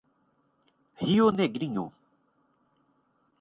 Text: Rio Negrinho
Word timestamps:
Rio 0.99 1.29
Negrinho 1.29 1.93